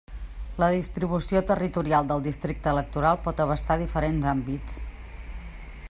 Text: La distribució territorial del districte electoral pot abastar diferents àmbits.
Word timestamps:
La 0.61 0.69
distribució 0.75 1.41
territorial 1.51 2.09
del 2.11 2.23
districte 2.29 2.73
electoral 2.77 3.21
pot 3.27 3.45
abastar 3.47 3.79
diferents 3.83 4.29
àmbits. 4.35 4.81